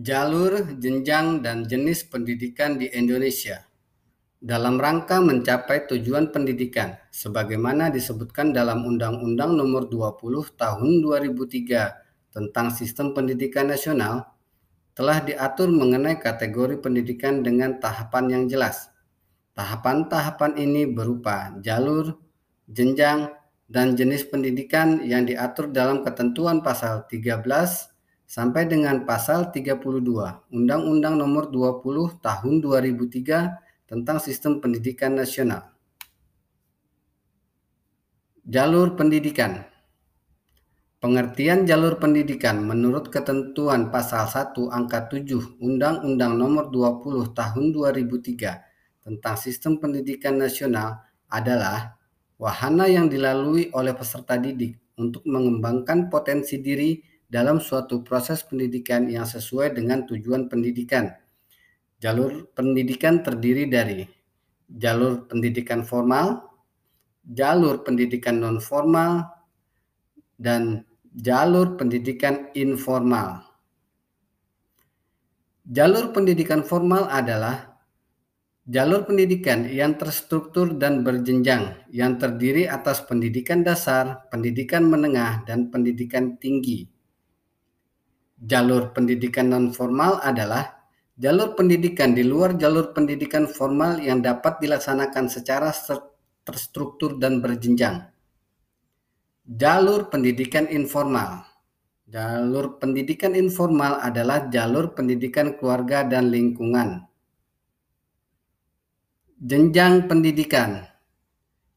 [0.00, 3.68] Jalur, jenjang, dan jenis pendidikan di Indonesia
[4.40, 13.12] dalam rangka mencapai tujuan pendidikan sebagaimana disebutkan dalam Undang-Undang Nomor 20 Tahun 2003 tentang Sistem
[13.12, 14.24] Pendidikan Nasional
[14.96, 18.88] telah diatur mengenai kategori pendidikan dengan tahapan yang jelas.
[19.52, 22.16] Tahapan-tahapan ini berupa jalur,
[22.72, 23.36] jenjang,
[23.68, 27.89] dan jenis pendidikan yang diatur dalam ketentuan pasal 13
[28.30, 29.82] sampai dengan pasal 32
[30.54, 35.74] Undang-Undang Nomor 20 Tahun 2003 tentang Sistem Pendidikan Nasional.
[38.46, 39.66] Jalur pendidikan
[41.02, 49.34] Pengertian jalur pendidikan menurut ketentuan pasal 1 angka 7 Undang-Undang Nomor 20 Tahun 2003 tentang
[49.34, 51.98] Sistem Pendidikan Nasional adalah
[52.38, 59.22] wahana yang dilalui oleh peserta didik untuk mengembangkan potensi diri dalam suatu proses pendidikan yang
[59.22, 61.14] sesuai dengan tujuan pendidikan.
[62.02, 64.02] Jalur pendidikan terdiri dari
[64.66, 66.42] jalur pendidikan formal,
[67.22, 69.30] jalur pendidikan non-formal,
[70.42, 70.82] dan
[71.22, 73.46] jalur pendidikan informal.
[75.70, 77.78] Jalur pendidikan formal adalah
[78.66, 86.34] jalur pendidikan yang terstruktur dan berjenjang, yang terdiri atas pendidikan dasar, pendidikan menengah, dan pendidikan
[86.42, 86.90] tinggi
[88.40, 90.80] jalur pendidikan non-formal adalah
[91.20, 95.68] jalur pendidikan di luar jalur pendidikan formal yang dapat dilaksanakan secara
[96.44, 98.08] terstruktur dan berjenjang.
[99.44, 101.44] Jalur pendidikan informal.
[102.10, 107.06] Jalur pendidikan informal adalah jalur pendidikan keluarga dan lingkungan.
[109.38, 110.90] Jenjang pendidikan.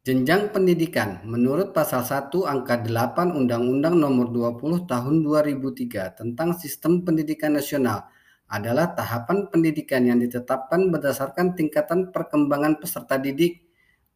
[0.00, 7.52] Jenjang pendidikan menurut pasal 1 angka 8 Undang-Undang Nomor 20 Tahun 2003 tentang Sistem Pendidikan
[7.52, 8.08] Nasional
[8.48, 13.60] adalah tahapan pendidikan yang ditetapkan berdasarkan tingkatan perkembangan peserta didik,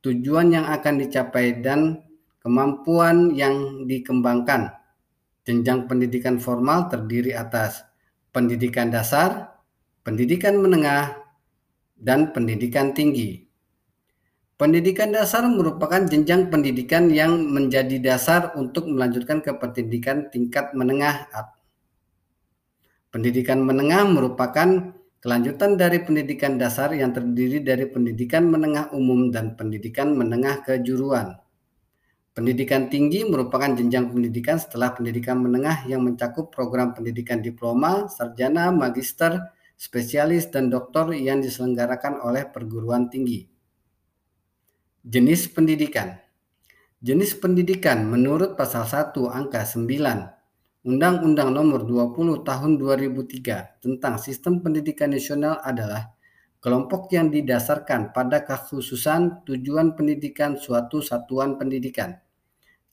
[0.01, 2.01] tujuan yang akan dicapai dan
[2.41, 4.73] kemampuan yang dikembangkan.
[5.45, 7.85] Jenjang pendidikan formal terdiri atas
[8.33, 9.61] pendidikan dasar,
[10.01, 11.13] pendidikan menengah,
[12.01, 13.44] dan pendidikan tinggi.
[14.55, 21.27] Pendidikan dasar merupakan jenjang pendidikan yang menjadi dasar untuk melanjutkan ke pendidikan tingkat menengah.
[23.11, 30.15] Pendidikan menengah merupakan kelanjutan dari pendidikan dasar yang terdiri dari pendidikan menengah umum dan pendidikan
[30.15, 31.35] menengah kejuruan.
[32.31, 39.51] Pendidikan tinggi merupakan jenjang pendidikan setelah pendidikan menengah yang mencakup program pendidikan diploma, sarjana, magister,
[39.75, 43.54] spesialis, dan doktor yang diselenggarakan oleh perguruan tinggi.
[45.05, 46.17] Jenis pendidikan.
[47.05, 49.85] Jenis pendidikan menurut pasal 1 angka 9
[50.89, 56.09] Undang-Undang Nomor 20 Tahun 2003 tentang Sistem Pendidikan Nasional adalah
[56.57, 62.17] kelompok yang didasarkan pada kekhususan tujuan pendidikan suatu satuan pendidikan.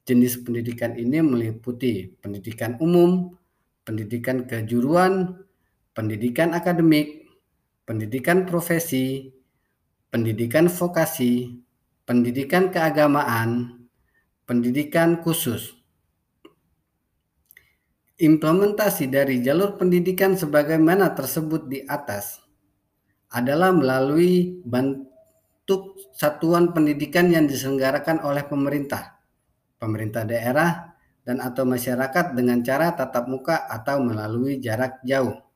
[0.03, 3.39] Jenis pendidikan ini meliputi pendidikan umum,
[3.87, 5.47] pendidikan kejuruan,
[5.95, 7.23] pendidikan akademik,
[7.87, 9.31] pendidikan profesi,
[10.11, 11.63] pendidikan vokasi,
[12.05, 13.81] pendidikan keagamaan,
[14.45, 15.77] pendidikan khusus.
[18.21, 22.37] Implementasi dari jalur pendidikan sebagaimana tersebut di atas
[23.33, 29.17] adalah melalui bentuk satuan pendidikan yang diselenggarakan oleh pemerintah,
[29.81, 30.93] pemerintah daerah,
[31.25, 35.50] dan atau masyarakat dengan cara tatap muka atau melalui jarak jauh.